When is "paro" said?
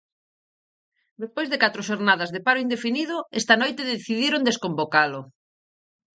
2.45-2.63